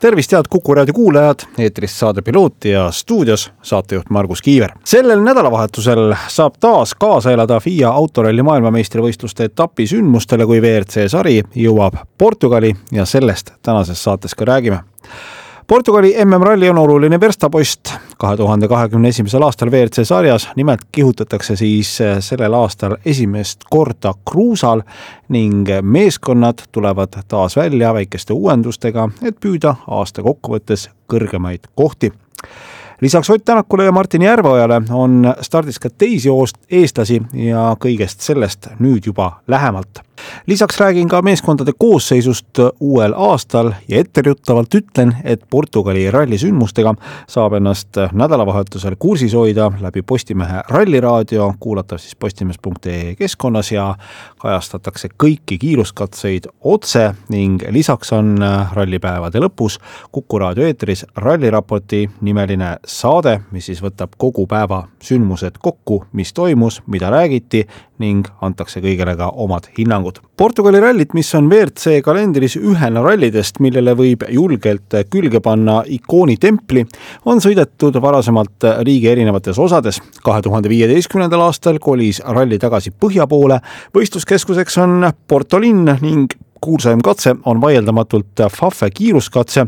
[0.00, 4.70] tervist, head Kuku raadio kuulajad, eetris saade Piloot ja stuudios saatejuht Margus Kiiver.
[4.84, 11.94] sellel nädalavahetusel saab taas kaasa elada FIA autoralli maailmameistrivõistluste etapi sündmustele, kui WRC sari jõuab
[12.18, 14.80] Portugali ja sellest tänases saates ka räägime
[15.68, 17.80] Portugali MM-ralli on oluline verstapost.
[18.18, 24.14] kahe tuhande kahekümne esimesel aastal WRC sarjas, nimelt kihutatakse siis eh, sellel aastal esimest korda
[24.30, 24.82] kruusal
[25.28, 32.12] ning meeskonnad tulevad taas välja väikeste uuendustega, et püüda aasta kokkuvõttes kõrgemaid kohti.
[33.00, 36.28] Lisaks Ott Tänakule ja Martin Järveojale on stardis ka teisi
[36.70, 40.07] eestlasi ja kõigest sellest nüüd juba lähemalt
[40.46, 46.94] lisaks räägin ka meeskondade koosseisust uuel aastal ja etteruttavalt ütlen, et Portugali rallisündmustega
[47.28, 53.94] saab ennast nädalavahetusel kursis hoida läbi Postimehe Ralliraadio, kuulatav siis postimees.ee keskkonnas ja
[54.38, 58.36] kajastatakse kõiki kiiruskatseid otse ning lisaks on
[58.72, 59.78] rallipäevade lõpus
[60.12, 66.82] Kuku raadio eetris Ralliraporti nimeline saade, mis siis võtab kogu päeva sündmused kokku, mis toimus,
[66.86, 67.66] mida räägiti
[67.98, 70.07] ning antakse kõigele ka omad hinnangud.
[70.36, 76.84] Portugali rallit, mis on WRC kalendris ühena rallidest, millele võib julgelt külge panna ikoonitempli,
[77.26, 80.00] on sõidetud varasemalt riigi erinevates osades.
[80.24, 83.60] kahe tuhande viieteistkümnendal aastal kolis ralli tagasi põhja poole,
[83.94, 89.66] võistluskeskuseks on Porto linn ning kuulsaim katse on vaieldamatult Fafe kiiruskatse.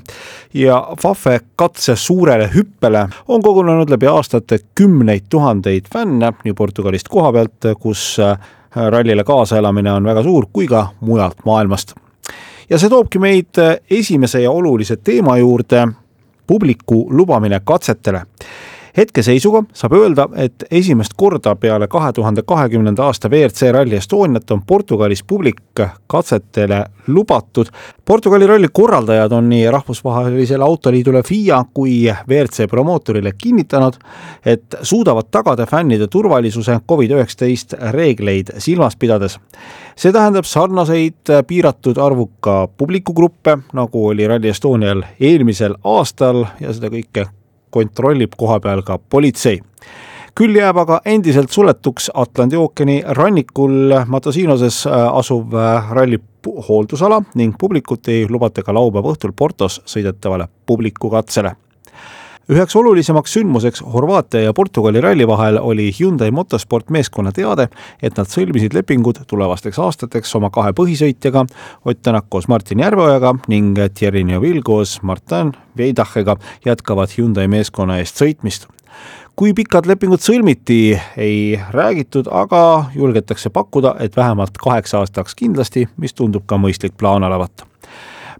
[0.54, 7.32] ja Fafe katse suurele hüppele on kogunenud läbi aastate kümneid tuhandeid fänne nii Portugalist koha
[7.32, 8.16] pealt, kus
[8.76, 11.94] rallile kaasaelamine on väga suur, kui ka mujalt maailmast.
[12.70, 15.88] ja see toobki meid äh, esimese ja olulise teema juurde,
[16.46, 18.22] publiku lubamine katsetele
[18.96, 24.62] hetkeseisuga saab öelda, et esimest korda peale kahe tuhande kahekümnenda aasta WRC Rally Estoniat on
[24.66, 25.60] Portugalis publik
[26.06, 27.66] katsetele lubatud.
[28.04, 33.94] Portugali ralli korraldajad on nii rahvusvahelisele autoliidule FIA kui WRC promootorile kinnitanud,
[34.44, 39.38] et suudavad tagada fännide turvalisuse Covid-19 reegleid silmas pidades.
[39.96, 47.26] see tähendab sarnaseid piiratud arvuka publikugruppe, nagu oli Rally Estonial eelmisel aastal ja seda kõike
[47.70, 49.60] kontrollib kohapeal ka politsei.
[50.34, 56.20] Küll jääb aga endiselt suletuks Atlandi ookeani rannikul Matosinoses äh, asuv äh, ralli
[56.68, 61.56] hooldusala ning publikut ei lubata ka laupäeva õhtul Portos sõidetavale publikukatsele
[62.50, 67.68] üheks olulisemaks sündmuseks Horvaatia ja Portugali ralli vahel oli Hyundai motosport meeskonna teade,
[68.02, 71.46] et nad sõlmisid lepingud tulevasteks aastateks oma kahe põhisõitjaga,
[71.84, 78.18] Ott Tänak koos Martin Järveojaga ning Thierry Neuville koos Martin Veidachega jätkavad Hyundai meeskonna eest
[78.18, 78.66] sõitmist.
[79.36, 86.14] Kui pikad lepingud sõlmiti, ei räägitud, aga julgetakse pakkuda, et vähemalt kaheks aastaks kindlasti, mis
[86.14, 87.69] tundub ka mõistlik plaan olevat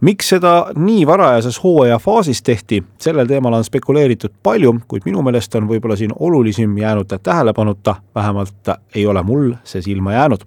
[0.01, 5.55] miks seda nii varajases hooaja faasis tehti, sellel teemal on spekuleeritud palju, kuid minu meelest
[5.59, 10.45] on võib-olla siin olulisim jäänud tähelepanuta, vähemalt ei ole mul see silma jäänud.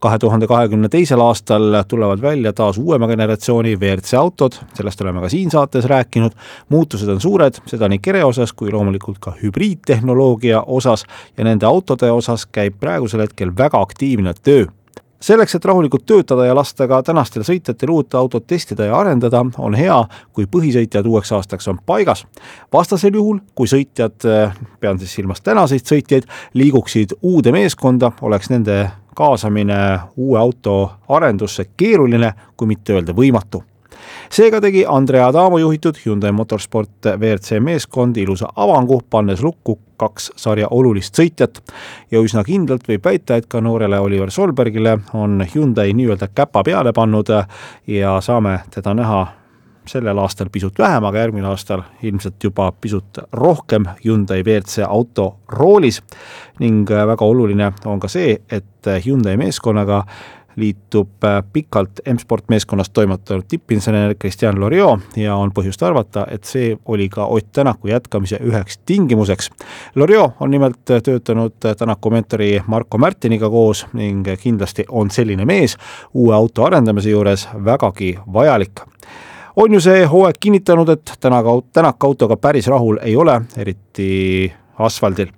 [0.00, 5.28] kahe tuhande kahekümne teisel aastal tulevad välja taas uuema generatsiooni WRC autod, sellest oleme ka
[5.28, 6.32] siin saates rääkinud,
[6.68, 11.04] muutused on suured, seda nii kere osas kui loomulikult ka hübriidtehnoloogia osas
[11.38, 14.66] ja nende autode osas käib praegusel hetkel väga aktiivne töö
[15.22, 19.74] selleks, et rahulikult töötada ja lasta ka tänastel sõitjatel uut autot testida ja arendada, on
[19.78, 19.96] hea,
[20.32, 22.26] kui põhisõitjad uueks aastaks on paigas.
[22.72, 24.28] vastasel juhul, kui sõitjad,
[24.80, 29.78] pean siis silmas tänaseid sõitjaid, liiguksid uude meeskonda, oleks nende kaasamine
[30.16, 33.62] uue auto arendusse keeruline, kui mitte öelda võimatu
[34.30, 40.68] seega tegi Andrea Adamo juhitud Hyundai Motorsport WRC meeskond ilusa avangu, pannes lukku kaks sarja
[40.70, 41.60] olulist sõitjat.
[42.10, 46.92] Ja üsna kindlalt võib väita, et ka noorele Oliver Solbergile on Hyundai nii-öelda käpa peale
[46.92, 47.30] pannud.
[47.86, 49.22] Ja saame teda näha
[49.86, 56.02] sellel aastal pisut vähem, aga järgmine aastal ilmselt juba pisut rohkem Hyundai WRC auto roolis.
[56.58, 60.04] Ning väga oluline on ka see, et Hyundai meeskonnaga
[60.56, 66.76] liitub äh, pikalt M-sport meeskonnas toimetanud tippinsener Kristjan Loriot ja on põhjust arvata, et see
[66.86, 69.50] oli ka Ott Tänaku jätkamise üheks tingimuseks.
[69.94, 75.76] Loriot on nimelt töötanud Tänaku mentori Marko Märtiniga koos ning kindlasti on selline mees
[76.14, 78.80] uue auto arendamise juures vägagi vajalik
[79.56, 85.28] on ju see hooaeg kinnitanud, et tänaga, Tänak autoga päris rahul ei ole, eriti asfaldil.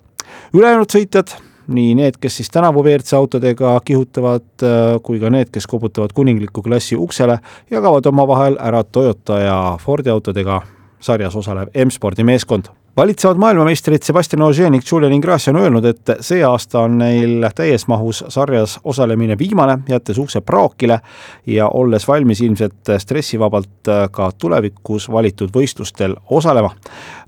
[0.55, 1.35] ülejäänud sõitjad
[1.67, 6.63] nii need, kes siis tänavu WRC autodega kihutavad, äh, kui ka need, kes koputavad kuningliku
[6.63, 7.39] klassi uksele,
[7.71, 10.63] jagavad omavahel ära Toyota ja Fordi autodega
[11.01, 16.45] sarjas osalev M-spordi meeskond valitsevad maailmameistrid Sebastian Ogier ning Julian Ingrassi on öelnud, et see
[16.47, 21.01] aasta on neil täies mahus sarjas osalemine viimane, jättes ukse praakile
[21.47, 26.71] ja olles valmis ilmselt stressivabalt ka tulevikus valitud võistlustel osalema.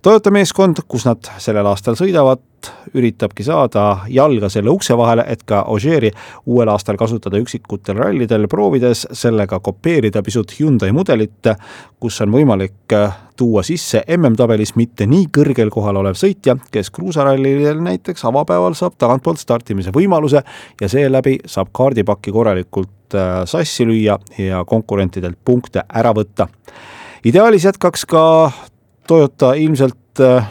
[0.02, 2.42] Toyota meeskond, kus nad sellel aastal sõidavad,
[2.94, 6.10] üritabki saada jalga selle ukse vahele, et ka Ogieri
[6.46, 11.50] uuel aastal kasutada üksikutel rallidel proovides sellega kopeerida pisut Hyundai mudelit,
[12.00, 12.96] kus on võimalik
[13.36, 19.42] tuua sisse MM-tabelis mitte nii kõrgel kohal olev sõitja, kes kruusarallidel näiteks avapäeval saab tagantpoolt
[19.42, 20.42] startimise võimaluse
[20.80, 26.48] ja seeläbi saab kaardipakki korralikult äh, sassi lüüa ja konkurentidelt punkte ära võtta.
[27.24, 28.24] ideaalis jätkaks ka
[29.06, 30.05] Toyota ilmselt äh,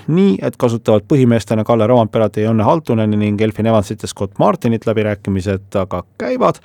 [0.08, 4.86] nii, et kasutavad põhimeestena Kalle Roomperat ja Jonne Haltuneni ning Elfin Evansit ja Scott Martinit,
[4.86, 6.56] läbirääkimised aga käivad.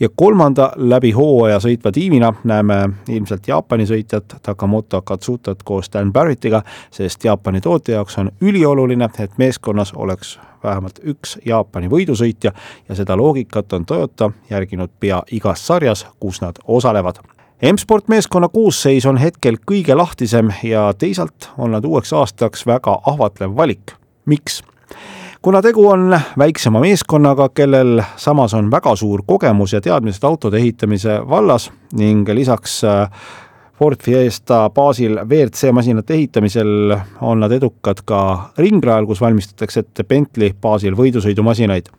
[0.00, 6.62] Ja kolmanda läbi hooaja sõitva tiimina näeme ilmselt Jaapani sõitjat Takamoto Katsutat koos Dan Barrettiga,
[6.90, 12.52] sest Jaapani tootja jaoks on ülioluline, et meeskonnas oleks vähemalt üks Jaapani võidusõitja
[12.88, 17.22] ja seda loogikat on Toyota järginud pea igas sarjas, kus nad osalevad
[17.62, 23.52] M-sport meeskonna koosseis on hetkel kõige lahtisem ja teisalt on nad uueks aastaks väga ahvatlev
[23.56, 23.92] valik.
[24.24, 24.62] miks?
[25.42, 31.20] kuna tegu on väiksema meeskonnaga, kellel samas on väga suur kogemus ja teadmised autode ehitamise
[31.28, 33.10] vallas ning lisaks äh,
[33.78, 40.56] Ford Fiesta baasil WRC masinate ehitamisel on nad edukad ka ringrajal, kus valmistatakse ette Bentley
[40.60, 41.92] baasil võidusõidumasinaid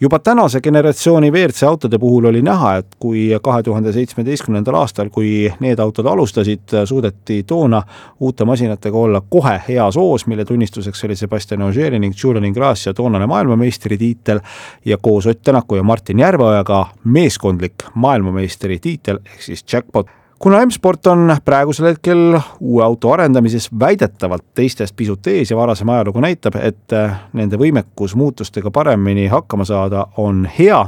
[0.00, 5.52] juba tänase generatsiooni WRC autode puhul oli näha, et kui kahe tuhande seitsmeteistkümnendal aastal, kui
[5.60, 7.82] need autod alustasid, suudeti toona
[8.20, 13.26] uute masinatega olla kohe heas hoos, mille tunnistuseks oli Sebastian Ogieri ning Julian Ingrassia toonane
[13.26, 14.40] maailmameistritiitel
[14.84, 20.06] ja koos Ott Tänaku ja Martin Järveojaga meeskondlik maailmameistritiitel ehk siis jackpot
[20.38, 26.20] kuna M-sport on praegusel hetkel uue auto arendamises väidetavalt teistest pisut ees ja varasem ajalugu
[26.20, 30.80] näitab, et äh, nende võimekus muutustega paremini hakkama saada on hea,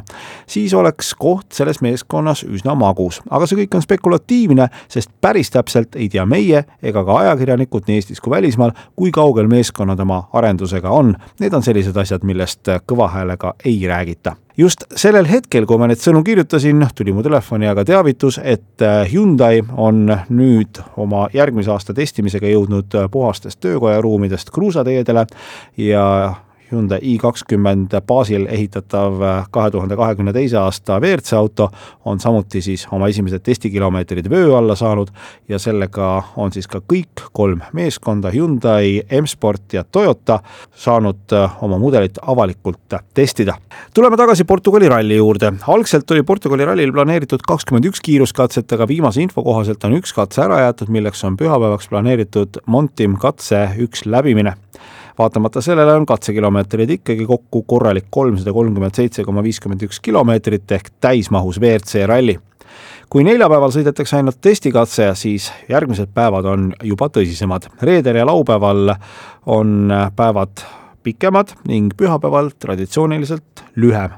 [0.47, 3.23] siis oleks koht selles meeskonnas üsna magus.
[3.31, 7.99] aga see kõik on spekulatiivne, sest päris täpselt ei tea meie ega ka ajakirjanikud nii
[7.99, 11.17] Eestis kui välismaal, kui kaugel meeskonnad oma arendusega on.
[11.41, 16.02] Need on sellised asjad, millest kõva häälega ei räägita just sellel hetkel, kui ma need
[16.02, 21.94] sõnu kirjutasin, tuli mu telefoni aga teavitus, et äh, Hyundai on nüüd oma järgmise aasta
[21.94, 25.26] testimisega jõudnud puhastest töökoja ruumidest kruusateedele
[25.84, 26.05] ja
[26.73, 31.70] Hyundai i kakskümmend baasil ehitatav kahe tuhande kahekümne teise aasta WRC auto
[32.05, 35.09] on samuti siis oma esimesed testikilomeetrid vöö alla saanud
[35.49, 40.41] ja sellega on siis ka kõik kolm meeskonda, Hyundai, M-Sport ja Toyota,
[40.76, 41.32] saanud
[41.62, 43.55] oma mudelit avalikult testida.
[43.94, 45.53] tuleme tagasi Portugali ralli juurde.
[45.67, 50.44] algselt oli Portugali rallil planeeritud kakskümmend üks kiiruskatset, aga viimase info kohaselt on üks katse
[50.44, 54.55] ära jäetud, milleks on pühapäevaks planeeritud Montim katse üks läbimine
[55.19, 60.93] vaatamata sellele on katsekilomeetreid ikkagi kokku korralik kolmsada kolmkümmend seitse koma viiskümmend üks kilomeetrit ehk
[61.00, 62.38] täismahus WRC ralli.
[63.11, 67.70] kui neljapäeval sõidetakse ainult testikatse, siis järgmised päevad on juba tõsisemad.
[67.82, 68.94] reedel ja laupäeval
[69.47, 70.65] on päevad
[71.03, 74.11] pikemad ning pühapäeval traditsiooniliselt lühem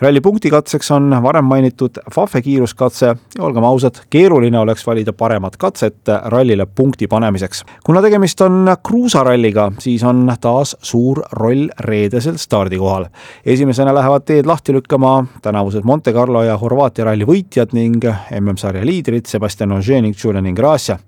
[0.00, 6.08] ralli punktikatseks on varem mainitud Fafe kiiruskatse ja olgem ausad, keeruline oleks valida paremat katset
[6.24, 7.64] rallile punkti panemiseks.
[7.84, 13.06] kuna tegemist on kruusaralliga, siis on taas suur roll reedesel stardikohal.
[13.46, 18.04] esimesena lähevad teed lahti lükkama tänavused Monte Carlo ja Horvaatia ralli võitjad ning
[18.40, 20.98] MM-sarja liidrid Sebastian Ogier ning Julian Ingrassia.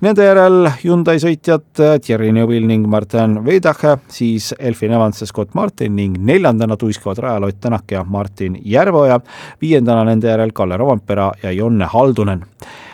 [0.00, 5.96] Nende järel Hyundai sõitjad Thierry Neuville ning Martin Veidache, siis Elfin Evans ja Scott Martin
[5.96, 9.20] ning neljandana tuiskavad rajal Ott Tänak ja Martin Järveoja,
[9.60, 12.44] viiendana nende järel Kalle Rovampera ja Jonne Haldunen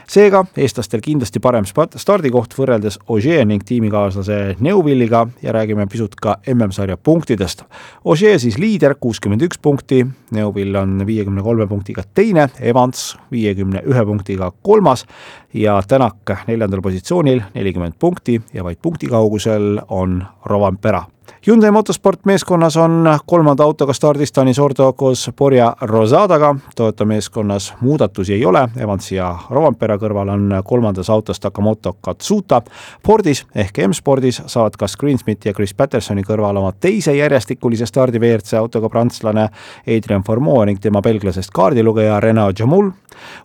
[0.09, 6.97] seega eestlastel kindlasti parem stardikoht võrreldes Ogier ning tiimikaaslase Neuvilliga ja räägime pisut ka MM-sarja
[6.97, 7.65] punktidest.
[8.05, 14.05] Ogier siis liider, kuuskümmend üks punkti, Neuvill on viiekümne kolme punktiga teine, Evans viiekümne ühe
[14.05, 15.07] punktiga kolmas
[15.55, 21.05] ja Tänak neljandal positsioonil, nelikümmend punkti ja vaid punkti kaugusel on Rovampera
[21.47, 28.33] Hyundai motosport meeskonnas on kolmanda autoga stardis Tanis Ordo koos Borja Rosadaga, Toyota meeskonnas muudatusi
[28.33, 32.63] ei ole, Evans ja Rovampere Alcantara kõrval on kolmandas autos Takamoto Katsuta.
[33.05, 38.55] Fordis ehk M-spordis saavad kas Greensmiti ja Chris Pattersoni kõrval oma teise järjestikulise stardi WRC
[38.59, 39.49] autoga prantslane
[39.87, 42.91] Adrian Formeau ning tema belglasest kaardilugeja Renaud Jamul.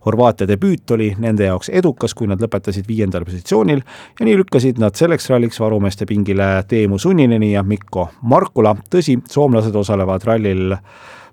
[0.06, 3.84] Horvaatia debüüt oli nende jaoks edukas, kui nad lõpetasid viiendal positsioonil
[4.20, 8.76] ja nii lükkasid nad selleks ralliks varumeeste pingile Teemu Sunnineni ja Mikko Markula.
[8.90, 10.76] tõsi, soomlased osalevad rallil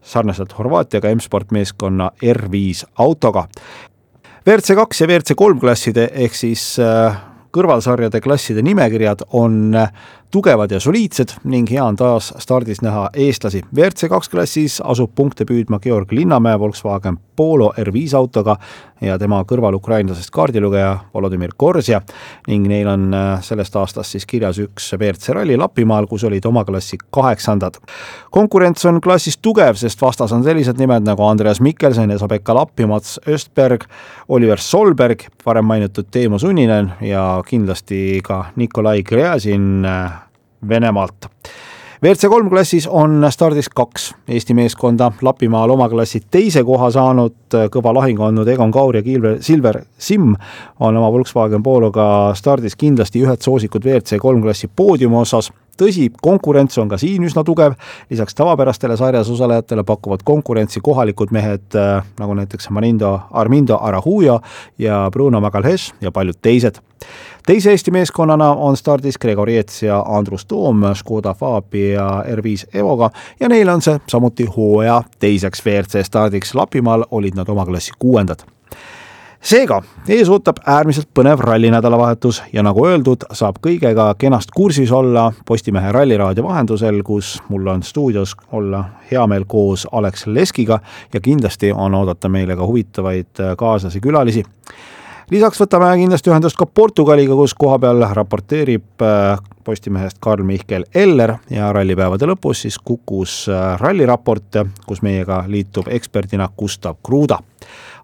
[0.06, 3.48] sarnaselt Horvaatiaga M-sport meeskonna R5 autoga.
[4.46, 7.16] WRC kaks ja WRC kolm klasside ehk siis äh,
[7.50, 9.88] kõrvalsarjade klasside nimekirjad on äh,
[10.36, 13.62] tugevad ja soliidsed ning hea on taas stardis näha eestlasi.
[13.72, 18.56] WRC kaks klassis asub punkte püüdma Georg Linnamäe Volkswagen Polo R5 autoga
[19.00, 22.00] ja tema kõrval ukrainlasest kaardilugeja Volodõmõr Korsja
[22.48, 26.64] ning neil on äh, sellest aastast siis kirjas üks WRC ralli Lapimaal, kus olid oma
[26.68, 27.76] klassi kaheksandad.
[28.30, 32.86] konkurents on klassis tugev, sest vastas on sellised nimed nagu Andreas Mikkelson ja Sabeka Lappi,
[32.86, 33.84] Mats Östberg,
[34.28, 40.25] Oliver Solberg, varem mainitud Teemu Sunninen ja kindlasti ka Nikolai Gräzin äh,
[40.68, 41.30] Venemaalt.
[42.02, 47.94] WRC kolm klassis on stardis kaks Eesti meeskonda, Lapimaal oma klassi teise koha saanud, kõva
[47.96, 50.34] lahingu andnud Egon Kaur ja Kilver, Silver Simm.
[50.80, 56.78] On oma Volkswagen Pologa stardis kindlasti ühed soosikud WRC kolm klassi poodiumi osas tõsi, konkurents
[56.78, 57.76] on ka siin üsna tugev,
[58.10, 64.40] lisaks tavapärastele sarjas osalejatele pakuvad konkurentsi kohalikud mehed äh, nagu näiteks Manindo, Armindo Arahuja
[64.78, 66.80] ja Bruno Magalhaes ja paljud teised.
[67.46, 73.10] teise Eesti meeskonnana on stardis Gregor Jets ja Andrus Toom Škoda Fabi ja R5 Evoga
[73.40, 78.46] ja neil on see samuti hooaja teiseks WRC stardiks, Lapimaal olid nad oma klassi kuuendad
[79.42, 85.30] seega, ees ootab äärmiselt põnev ralli nädalavahetus ja nagu öeldud, saab kõigega kenast kursis olla
[85.46, 90.80] Postimehe Ralliraadio vahendusel, kus mul on stuudios olla hea meel koos Alex Leskiga
[91.12, 94.44] ja kindlasti on oodata meile ka huvitavaid kaaslasi, külalisi.
[95.30, 102.26] lisaks võtame kindlasti ühendust ka Portugaliga, kus kohapeal raporteerib äh, Postimehest Karl-Mihkel Eller ja rallipäevade
[102.26, 107.38] lõpus siis Kukus äh, ralliraport, kus meiega liitub eksperdina Gustav Kruda.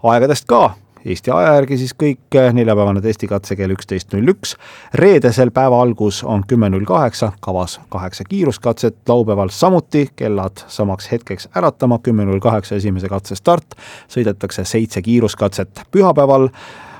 [0.02, 0.74] aegadest ka
[1.04, 4.54] Eesti aja järgi siis kõik eh, neljapäevane testikatse kell üksteist null üks.
[4.94, 11.48] reedesel päeva algus on kümme null kaheksa, kavas kaheksa kiiruskatset, laupäeval samuti kellad samaks hetkeks
[11.56, 13.74] äratama, kümme null kaheksa esimese katse start,
[14.08, 15.86] sõidetakse seitse kiiruskatset.
[15.90, 16.48] pühapäeval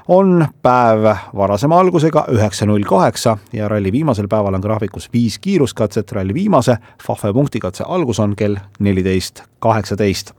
[0.09, 6.13] on päev varasema algusega üheksa null kaheksa ja ralli viimasel päeval on graafikus viis kiiruskatset,
[6.13, 10.33] ralli viimase Fahve punktikatse algus on kell neliteist kaheksateist.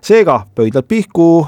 [0.00, 1.46] seega pöidlad pihku,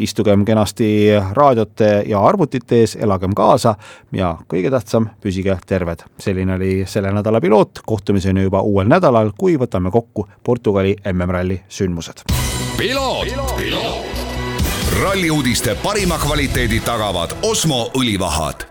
[0.00, 3.74] istugem kenasti raadiote ja arvutite ees, elagem kaasa
[4.16, 6.04] ja kõige tähtsam, püsige terved.
[6.18, 12.24] selline oli selle nädala piloot, kohtumiseni juba uuel nädalal, kui võtame kokku Portugali MM-ralli sündmused.
[15.02, 18.69] ralli uudiste parima kvaliteedi tagavad Osmo õlivahad